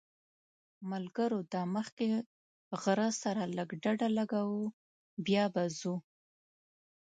[0.91, 2.07] ملګرو دا مخکې
[2.81, 4.61] غره سره لږ ډډه لګوو
[5.25, 5.95] بیا به ځو.